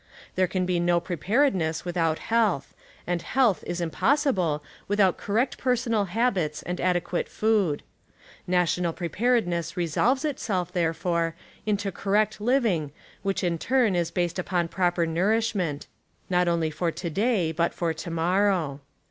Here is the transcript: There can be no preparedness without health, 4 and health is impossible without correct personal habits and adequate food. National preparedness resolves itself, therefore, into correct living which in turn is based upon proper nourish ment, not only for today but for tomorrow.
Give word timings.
There 0.33 0.47
can 0.47 0.65
be 0.65 0.79
no 0.79 0.99
preparedness 0.99 1.85
without 1.85 2.17
health, 2.33 2.69
4 3.05 3.05
and 3.05 3.21
health 3.21 3.63
is 3.67 3.79
impossible 3.79 4.63
without 4.87 5.19
correct 5.19 5.59
personal 5.59 6.05
habits 6.05 6.63
and 6.63 6.81
adequate 6.81 7.29
food. 7.29 7.83
National 8.47 8.93
preparedness 8.93 9.77
resolves 9.77 10.25
itself, 10.25 10.71
therefore, 10.73 11.35
into 11.67 11.91
correct 11.91 12.41
living 12.41 12.91
which 13.21 13.43
in 13.43 13.59
turn 13.59 13.95
is 13.95 14.09
based 14.09 14.39
upon 14.39 14.69
proper 14.69 15.05
nourish 15.05 15.53
ment, 15.53 15.85
not 16.31 16.47
only 16.47 16.71
for 16.71 16.89
today 16.91 17.51
but 17.51 17.71
for 17.71 17.93
tomorrow. 17.93 18.79